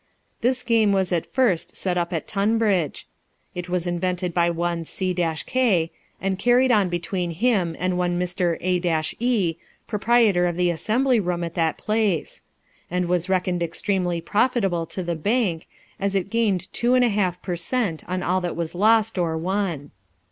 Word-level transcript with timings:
This 0.41 0.63
game 0.63 0.91
was 0.91 1.11
at 1.11 1.27
first 1.27 1.75
set 1.75 1.95
up 1.95 2.11
at 2.11 2.27
Tunbridge. 2.27 3.05
It 3.53 3.69
was 3.69 3.85
invented 3.85 4.33
by 4.33 4.49
one 4.49 4.83
C 4.83 5.13
k, 5.13 5.91
and 6.19 6.39
carried 6.39 6.71
on 6.71 6.89
between 6.89 7.29
him 7.29 7.75
and 7.77 7.99
one 7.99 8.19
Mr. 8.19 8.57
A 8.61 9.15
e, 9.19 9.57
proprietor 9.85 10.47
of 10.47 10.57
the 10.57 10.71
assembly 10.71 11.19
room 11.19 11.43
at 11.43 11.53
that 11.53 11.77
place; 11.77 12.41
and 12.89 13.05
was 13.05 13.29
reckoned 13.29 13.61
extremely 13.61 14.19
profitable 14.21 14.87
to 14.87 15.03
the 15.03 15.13
bank, 15.15 15.67
as 15.99 16.15
it 16.15 16.31
gained 16.31 16.73
two 16.73 16.95
and 16.95 17.05
a 17.05 17.09
half 17.09 17.39
per 17.43 17.55
cent, 17.55 18.03
on 18.09 18.23
all 18.23 18.41
that 18.41 18.55
was 18.55 18.73
lost 18.73 19.19
or 19.19 19.37
won. 19.37 19.91